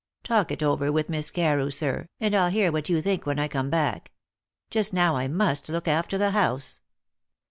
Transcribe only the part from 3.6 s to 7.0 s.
back. Just now I must look after the house."